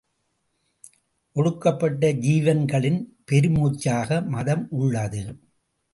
ஒடுக்கப்பட்ட 1.35 2.11
ஜீவன்களின் 2.21 2.99
பெருமூச்சாக 3.31 4.27
மதம் 4.27 4.65
உள்ளது. 4.71 5.23